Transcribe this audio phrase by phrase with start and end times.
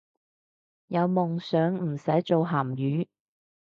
[0.87, 3.07] 有夢想唔使做鹹魚